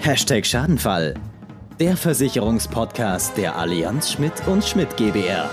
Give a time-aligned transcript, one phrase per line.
[0.00, 1.14] Hashtag Schadenfall.
[1.78, 5.48] Der Versicherungspodcast der Allianz Schmidt und Schmidt GbR.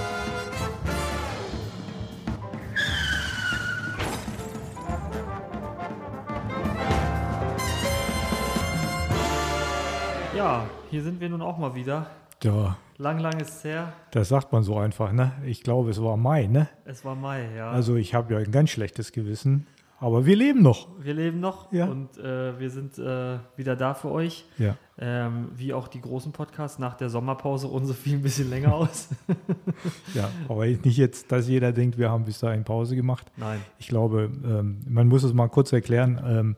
[10.36, 12.08] Ja, hier sind wir nun auch mal wieder.
[12.44, 13.94] Ja, Lang, lang ist es her.
[14.12, 15.32] das sagt man so einfach, ne?
[15.46, 16.68] Ich glaube, es war Mai, ne?
[16.86, 17.70] Es war Mai, ja.
[17.70, 19.68] Also ich habe ja ein ganz schlechtes Gewissen,
[20.00, 20.88] aber wir leben noch.
[21.00, 21.86] wir leben noch Ja.
[21.88, 24.46] und äh, wir sind äh, wieder da für euch.
[24.58, 24.76] Ja.
[25.00, 26.80] Ähm, wie auch die großen Podcasts.
[26.80, 29.10] Nach der Sommerpause unsere fielen ein bisschen länger aus.
[30.14, 33.32] Ja, aber nicht jetzt, dass jeder denkt, wir haben bis dahin Pause gemacht.
[33.38, 33.60] Nein.
[33.78, 36.20] Ich glaube, ähm, man muss es mal kurz erklären.
[36.26, 36.56] Ähm,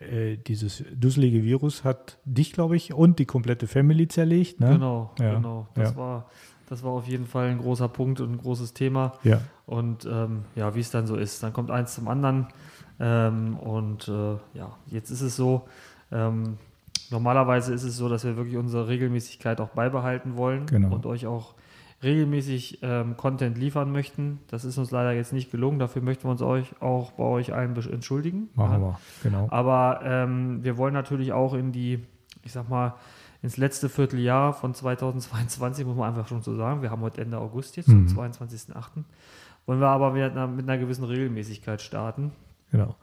[0.00, 4.60] äh, dieses dusselige Virus hat dich, glaube ich, und die komplette Family zerlegt.
[4.60, 4.70] Ne?
[4.74, 5.34] Genau, Ja.
[5.34, 5.68] genau.
[5.74, 5.96] Das, Ja.
[5.96, 6.30] war,
[6.68, 9.12] das war auf jeden Fall ein großer Punkt und ein großes Thema.
[9.22, 12.46] Ja, Und ähm, ja, wie es dann so ist, dann kommt eins zum anderen.
[13.00, 15.62] Ähm, und äh, ja, jetzt ist es so,
[16.12, 16.56] ähm,
[17.10, 20.94] normalerweise ist es so, dass wir wirklich unsere Regelmäßigkeit auch beibehalten wollen Genau.
[20.94, 21.54] und euch auch
[22.02, 24.38] regelmäßig ähm, Content liefern möchten.
[24.48, 25.78] Das ist uns leider jetzt nicht gelungen.
[25.78, 28.48] Dafür möchten wir uns euch auch bei euch allen entschuldigen.
[28.54, 28.88] machen Ja.
[28.88, 29.00] wir.
[29.24, 29.48] Genau.
[29.50, 32.04] Aber ähm, wir wollen natürlich auch in die,
[32.44, 32.94] ich sag mal,
[33.42, 36.82] ins letzte Vierteljahr von 2022, muss man einfach schon so sagen.
[36.82, 38.08] Wir haben heute Ende August jetzt, Mhm.
[38.08, 39.04] zum 22.08.
[39.66, 42.32] Wollen wir aber mit einer, mit einer gewissen Regelmäßigkeit starten.
[42.70, 42.96] Genau.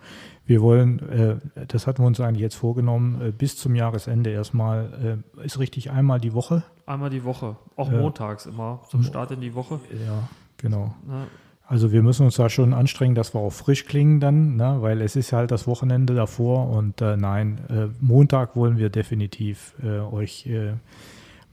[0.45, 5.23] Wir wollen, äh, das hatten wir uns eigentlich jetzt vorgenommen, äh, bis zum Jahresende erstmal,
[5.39, 6.63] äh, ist richtig einmal die Woche.
[6.85, 9.79] Einmal die Woche, auch montags immer, zum Start in die Woche.
[10.05, 10.27] Ja,
[10.57, 10.93] genau.
[11.07, 11.25] Ne?
[11.67, 14.77] Also wir müssen uns da schon anstrengen, dass wir auch frisch klingen dann, ne?
[14.81, 19.73] weil es ist halt das Wochenende davor und äh, nein, äh, Montag wollen wir definitiv
[19.83, 20.73] äh, euch äh,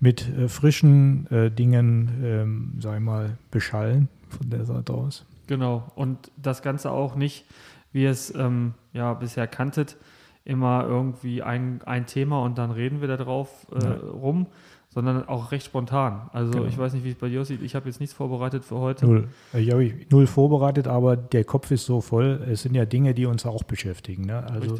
[0.00, 5.24] mit äh, frischen äh, Dingen, ähm, sag ich mal, beschallen von der Seite aus.
[5.46, 5.90] Genau.
[5.94, 7.46] Und das Ganze auch nicht,
[7.92, 9.96] wie ihr es ähm, ja bisher kanntet,
[10.44, 13.92] immer irgendwie ein, ein Thema und dann reden wir da drauf Ja.
[13.92, 14.46] rum,
[14.92, 16.28] sondern auch recht spontan.
[16.32, 16.66] Also Genau.
[16.66, 17.62] ich weiß nicht, wie es bei dir aussieht.
[17.62, 19.06] Ich habe jetzt nichts vorbereitet für heute.
[19.06, 19.28] Null.
[19.54, 22.46] Ich habe null vorbereitet, aber der Kopf ist so voll.
[22.50, 24.26] Es sind ja Dinge, die uns auch beschäftigen.
[24.26, 24.44] Ne?
[24.50, 24.78] Also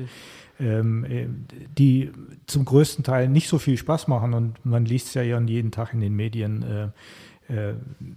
[0.60, 1.28] ähm, äh,
[1.78, 2.12] die
[2.47, 5.94] zum größten Teil nicht so viel Spaß machen und man liest es ja jeden Tag
[5.94, 6.62] in den Medien.
[6.62, 6.88] Äh,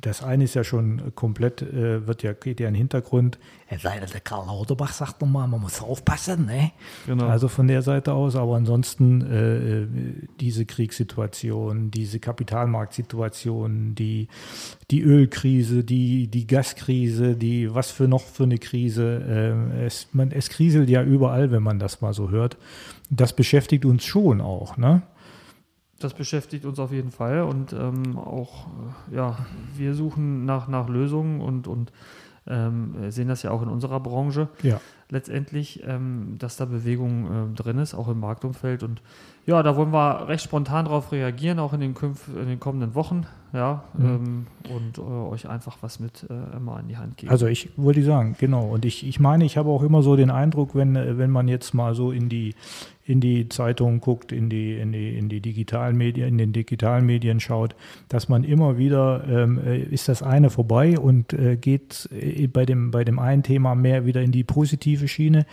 [0.02, 3.38] das eine ist ja schon komplett, äh, wird ja, geht ja in den Hintergrund.
[3.70, 6.72] Denn, der Karl Lauterbach sagt nochmal, man muss aufpassen, ne?
[7.08, 7.28] Genau.
[7.28, 9.88] Also von der Seite aus, aber ansonsten äh, äh,
[10.40, 14.28] diese Kriegssituation, diese Kapitalmarktsituation, die,
[14.92, 19.66] die Ölkrise, die, die Gaskrise, die was für noch für eine Krise.
[19.76, 22.58] Äh, es, man, es kriselt ja überall, wenn man das mal so hört.
[23.10, 25.02] Das beschäftigt uns schon auch, ne?
[26.00, 28.68] Das beschäftigt uns auf jeden Fall und ähm, auch,
[29.12, 29.38] äh, ja,
[29.76, 31.92] wir suchen nach, nach Lösungen und, und
[32.48, 34.80] ähm, sehen das ja auch in unserer Branche Ja.
[35.10, 38.84] letztendlich, ähm, dass da Bewegung ähm, drin ist, auch im Marktumfeld.
[38.84, 39.02] Und
[39.46, 42.94] ja, da wollen wir recht spontan darauf reagieren, auch in den, künf in den kommenden
[42.94, 44.06] Wochen, ja, Mhm.
[44.06, 47.32] ähm, und äh, euch einfach was mit äh, immer an die Hand geben.
[47.32, 48.66] Also ich wollte sagen, genau.
[48.66, 51.48] Und ich, ich meine, ich habe auch immer so den Eindruck, wenn, äh, wenn man
[51.48, 52.56] jetzt mal so in die,
[53.06, 57.06] in die Zeitungen guckt, in die, in die, in die digitalen Medien, in den digitalen
[57.06, 57.76] Medien schaut,
[58.10, 62.66] dass man immer wieder, ähm, äh, ist das eine vorbei und äh, geht äh, bei
[62.66, 65.46] dem, bei dem einen Thema mehr wieder in die positive Schiene.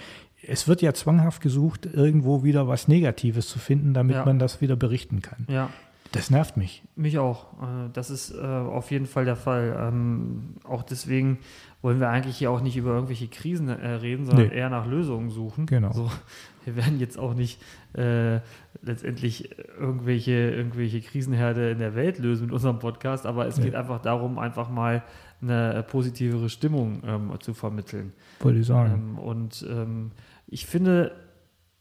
[0.44, 4.24] Es wird ja zwanghaft gesucht, irgendwo wieder was Negatives zu finden, damit Ja.
[4.24, 5.46] man das wieder berichten kann.
[5.48, 5.68] ja.
[6.12, 6.82] Das nervt mich.
[6.94, 7.52] Mich auch.
[7.62, 9.76] Äh, Das ist äh, auf jeden Fall der Fall.
[9.78, 11.38] Ähm, Auch deswegen
[11.80, 14.54] wollen wir eigentlich hier auch nicht über irgendwelche Krisen äh, reden, sondern Nee.
[14.56, 15.66] eher nach Lösungen suchen.
[15.66, 15.92] Genau.
[15.92, 16.10] So,
[16.64, 17.60] wir werden jetzt auch nicht
[17.94, 18.40] äh,
[18.82, 19.50] letztendlich
[19.80, 23.64] irgendwelche, irgendwelche Krisenherde in der Welt lösen mit unserem Podcast, aber es Nee.
[23.64, 25.02] geht einfach darum, einfach mal
[25.40, 28.12] eine positivere Stimmung ähm, zu vermitteln.
[28.40, 29.16] Wollte ich sagen.
[29.16, 30.10] Ähm, und ähm,
[30.46, 31.12] ich finde,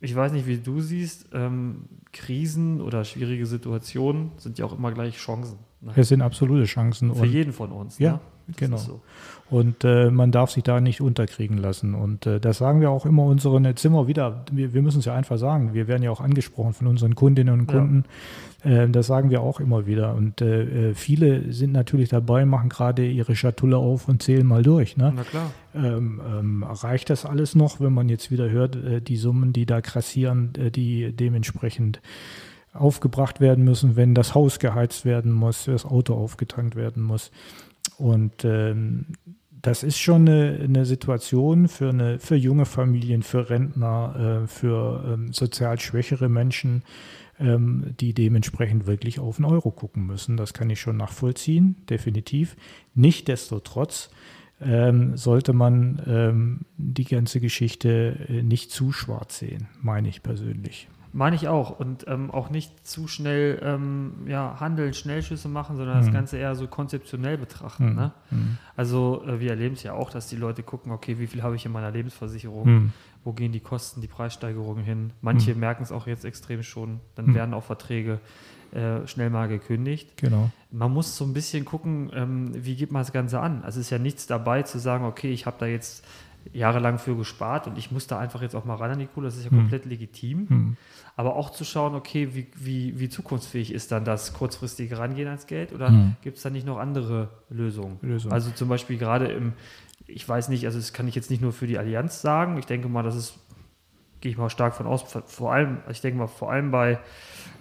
[0.01, 4.91] ich weiß nicht, wie du siehst, ähm, Krisen oder schwierige Situationen sind ja auch immer
[4.91, 5.59] gleich Chancen.
[5.79, 5.93] Ne?
[5.95, 7.13] Es sind absolute Chancen.
[7.13, 7.99] Für jeden von uns.
[7.99, 8.19] Ja, ne?
[8.51, 8.77] Das genau.
[8.77, 9.01] so.
[9.49, 11.93] Und äh, man darf sich da nicht unterkriegen lassen.
[11.93, 14.99] Und äh, das sagen wir auch immer unseren, jetzt sind wir wieder, wir, wir müssen
[14.99, 17.77] es ja einfach sagen, wir werden ja auch angesprochen von unseren Kundinnen und Ja.
[17.77, 18.05] Kunden.
[18.63, 20.15] Äh, das sagen wir auch immer wieder.
[20.15, 24.63] Und äh, äh, viele sind natürlich dabei, machen gerade ihre Schatulle auf und zählen mal
[24.63, 24.95] durch.
[24.95, 25.11] Ne?
[25.15, 25.51] Na klar.
[25.75, 29.65] Ähm, ähm, reicht das alles noch, wenn man jetzt wieder hört, äh, die Summen, die
[29.65, 32.01] da krassieren, die dementsprechend
[32.73, 37.31] aufgebracht werden müssen, wenn das Haus geheizt werden muss, das Auto aufgetankt werden muss.
[38.01, 39.05] Und ähm,
[39.61, 45.05] das ist schon eine, eine Situation für, eine, für junge Familien, für Rentner, äh, für
[45.07, 46.83] ähm, sozial schwächere Menschen,
[47.39, 50.35] ähm, die dementsprechend wirklich auf den Euro gucken müssen.
[50.35, 52.55] Das kann ich schon nachvollziehen, definitiv.
[52.95, 54.09] Nichtsdestotrotz
[54.59, 60.87] ähm, sollte man ähm, die ganze Geschichte äh, nicht zu schwarz sehen, meine ich persönlich.
[61.13, 61.77] Meine ich auch.
[61.79, 66.13] Und ähm, auch nicht zu schnell ähm, ja, handeln, Schnellschüsse machen, sondern das Mhm.
[66.13, 67.89] Ganze eher so konzeptionell betrachten.
[67.89, 67.95] Mhm.
[67.95, 68.11] Ne?
[68.31, 68.57] Mhm.
[68.77, 71.55] Also äh, wir erleben es ja auch, dass die Leute gucken, okay, wie viel habe
[71.55, 72.65] ich in meiner Lebensversicherung?
[72.67, 72.93] Mhm.
[73.23, 75.11] Wo gehen die Kosten, die Preissteigerungen hin?
[75.21, 75.59] Manche Mhm.
[75.59, 76.99] merken es auch jetzt extrem schon.
[77.15, 78.19] Dann werden auch Verträge
[78.73, 80.15] äh, schnell mal gekündigt.
[80.15, 80.49] Genau.
[80.71, 83.63] Man muss so ein bisschen gucken, ähm, wie geht man das Ganze an.
[83.63, 86.05] Also es ist ja nichts dabei zu sagen, okay, ich habe da jetzt
[86.53, 89.27] jahrelang für gespart und ich muss da einfach jetzt auch mal ran an die Kohle,
[89.27, 89.57] das ist ja Hm.
[89.59, 90.49] komplett legitim.
[90.49, 90.77] Hm.
[91.15, 95.45] Aber auch zu schauen, okay, wie, wie, wie zukunftsfähig ist dann das kurzfristige Rangehen ans
[95.47, 96.15] Geld oder Hm.
[96.21, 97.99] gibt es da nicht noch andere Lösungen?
[98.01, 98.33] Lösungen.
[98.33, 99.53] Also zum Beispiel gerade im,
[100.07, 102.65] ich weiß nicht, also das kann ich jetzt nicht nur für die Allianz sagen, ich
[102.65, 103.33] denke mal, das ist,
[104.21, 106.99] gehe ich mal stark von aus, vor- allem, ich denke mal, vor allem bei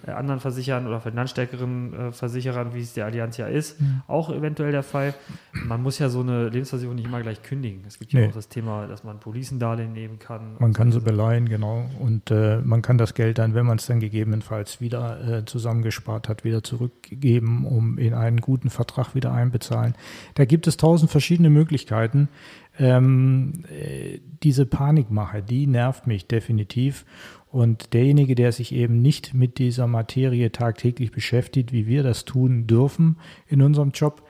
[0.06, 4.00] äh, anderen Versicherern oder finanzstärkeren äh, Versicherern, wie es der Allianz ja ist, Hm.
[4.06, 5.14] auch eventuell der Fall.
[5.52, 7.82] Man muss ja so eine Lebensversicherung nicht immer gleich kündigen.
[7.86, 8.28] Es gibt ja Nee.
[8.28, 10.56] auch das Thema, dass man Policendarlehen nehmen kann.
[10.58, 11.84] Man kann sie solche beleihen, genau.
[11.98, 16.28] Und äh, man kann das Geld dann, wenn man es dann gegebenenfalls wieder äh, zusammengespart
[16.30, 19.94] hat, wieder zurückgeben, um in einen guten Vertrag wieder einbezahlen.
[20.34, 22.28] Da gibt es tausend verschiedene Möglichkeiten.
[22.80, 27.04] Ähm, äh, diese Panikmache, die nervt mich definitiv.
[27.52, 32.66] Und derjenige, der sich eben nicht mit dieser Materie tagtäglich beschäftigt, wie wir das tun
[32.66, 33.18] dürfen
[33.48, 34.22] in unserem Job,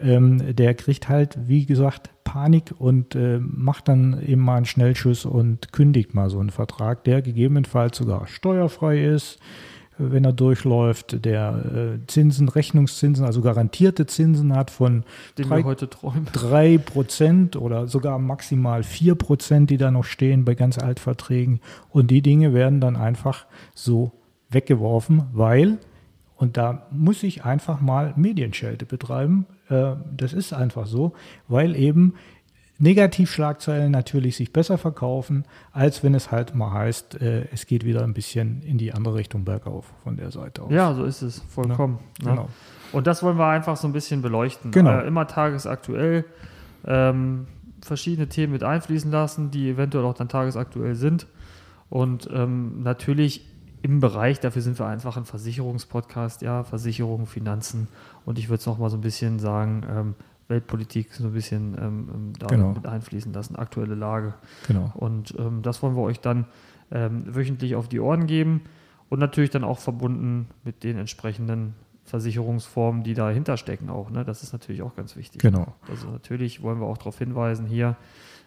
[0.00, 5.24] ähm, der kriegt halt, wie gesagt, Panik und äh, macht dann eben mal einen Schnellschuss
[5.24, 9.38] und kündigt mal so einen Vertrag, der gegebenenfalls sogar steuerfrei ist,
[9.98, 15.04] wenn er durchläuft, der äh, Zinsen, Rechnungszinsen, also garantierte Zinsen hat von
[15.36, 16.26] den drei- wir heute träumen.
[16.32, 21.60] 3% oder sogar maximal 4%, die da noch stehen bei ganz Altverträgen.
[21.90, 24.12] Und die Dinge werden dann einfach so
[24.50, 25.78] weggeworfen, weil,
[26.36, 31.12] und da muss ich einfach mal Medienschelte betreiben, äh, das ist einfach so,
[31.48, 32.14] weil eben
[32.78, 38.04] Negativschlagzeilen natürlich sich besser verkaufen, als wenn es halt mal heißt, äh, es geht wieder
[38.04, 40.72] ein bisschen in die andere Richtung bergauf von der Seite aus.
[40.72, 41.98] Ja, so ist es, vollkommen.
[42.22, 42.30] ne?
[42.30, 42.48] genau.
[42.92, 44.70] Und das wollen wir einfach so ein bisschen beleuchten.
[44.70, 45.00] Genau.
[45.00, 46.24] Äh, immer tagesaktuell.
[46.86, 47.46] Ähm,
[47.82, 51.26] verschiedene Themen mit einfließen lassen, die eventuell auch dann tagesaktuell sind.
[51.90, 53.44] Und ähm, natürlich
[53.82, 57.88] im Bereich, dafür sind wir einfach ein Versicherungspodcast, ja, Versicherung, Finanzen.
[58.24, 60.14] Und ich würde es nochmal so ein bisschen sagen, ähm,
[60.48, 62.72] Weltpolitik so ein bisschen ähm, ähm, da Genau.
[62.72, 64.34] mit einfließen lassen, aktuelle Lage.
[64.66, 64.90] genau.
[64.94, 66.46] Und ähm, das wollen wir euch dann
[66.90, 68.62] ähm, wöchentlich auf die Ohren geben
[69.10, 71.74] und natürlich dann auch verbunden mit den entsprechenden
[72.04, 74.10] Versicherungsformen, die dahinter stecken auch.
[74.10, 74.24] Ne?
[74.24, 75.40] Das ist natürlich auch ganz wichtig.
[75.42, 75.74] Genau.
[75.90, 77.96] Also natürlich wollen wir auch darauf hinweisen hier,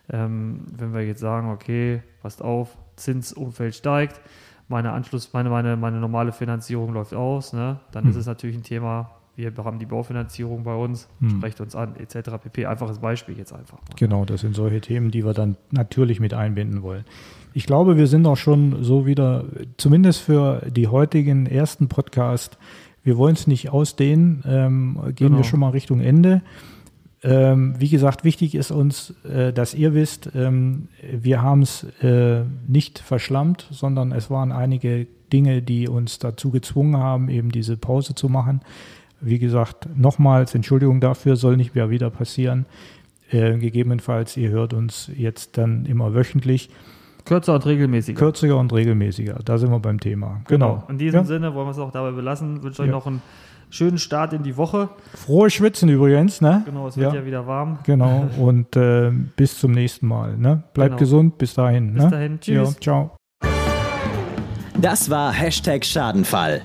[0.10, 4.20] ähm, wenn wir jetzt sagen, okay, passt auf, Zinsumfeld steigt,
[4.68, 7.80] meine Anschluss, meine, meine, meine normale Finanzierung läuft aus, ne?
[7.92, 8.22] dann ist Hm.
[8.22, 11.30] es natürlich ein Thema, wir haben die Baufinanzierung bei uns, Hm.
[11.32, 12.32] sprecht uns an, etc.
[12.44, 12.66] pp.
[12.66, 13.78] Einfaches Beispiel jetzt einfach.
[13.80, 13.96] mal.
[13.98, 17.06] Genau, das sind solche Themen, die wir dann natürlich mit einbinden wollen.
[17.54, 19.46] Ich glaube, wir sind auch schon so wieder,
[19.78, 22.58] zumindest für die heutigen ersten Podcast,
[23.04, 25.38] wir wollen es nicht ausdehnen, ähm, gehen Genau.
[25.38, 26.42] wir schon mal Richtung Ende.
[27.24, 32.44] Ähm, wie gesagt, wichtig ist uns, äh, dass ihr wisst, ähm, wir haben es äh,
[32.68, 38.16] nicht verschlammt, sondern es waren einige Dinge, die uns dazu gezwungen haben, eben diese Pause
[38.16, 38.62] zu machen.
[39.22, 42.66] Wie gesagt, nochmals Entschuldigung dafür, soll nicht mehr wieder passieren.
[43.30, 46.70] Äh, gegebenenfalls, ihr hört uns jetzt dann immer wöchentlich,
[47.24, 48.18] Kürzer und regelmäßiger.
[48.18, 49.40] kürziger und regelmäßiger.
[49.46, 50.42] Da sind wir beim Thema.
[50.48, 50.84] Genau.
[50.90, 51.26] In diesem Ja.
[51.26, 52.64] Sinne wollen wir es auch dabei belassen.
[52.64, 52.94] Wünsche euch Ja.
[52.96, 53.22] noch einen
[53.70, 54.90] schönen Start in die Woche.
[55.14, 56.64] Frohe Schwitzen übrigens, ne?
[56.66, 57.20] Genau, es wird Ja.
[57.20, 57.78] ja, wieder warm.
[57.86, 58.28] Genau.
[58.40, 60.36] Und äh, bis zum nächsten Mal.
[60.36, 60.64] Ne?
[60.74, 61.00] Bleibt Genau.
[61.00, 61.38] gesund.
[61.38, 61.94] Bis dahin.
[61.94, 62.10] Bis ne?
[62.10, 62.40] dahin.
[62.42, 62.74] Tschüss.
[62.74, 63.12] Ja, ciao.
[64.80, 66.62] Das war Hashtag Schadenfall,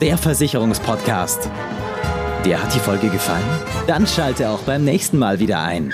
[0.00, 1.48] der Versicherungspodcast.
[2.44, 3.44] Dir hat die Folge gefallen?
[3.86, 5.92] Dann schalte auch beim nächsten Mal wieder ein.